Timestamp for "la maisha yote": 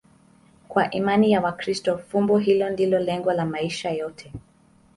3.33-4.31